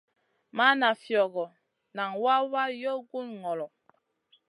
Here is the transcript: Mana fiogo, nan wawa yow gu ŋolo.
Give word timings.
Mana 0.57 0.87
fiogo, 1.01 1.45
nan 1.95 2.11
wawa 2.23 2.61
yow 2.81 2.99
gu 3.09 3.19
ŋolo. 3.41 3.67